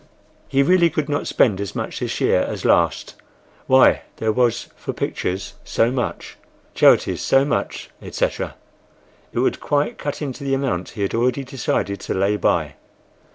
[0.47, 5.91] He really could not spend as much this year as last—why, there was—for pictures, so
[5.91, 6.37] much;
[6.73, 8.55] charities, so much, etc.
[9.31, 12.73] It would quite cut into the amount he had already decided to lay by.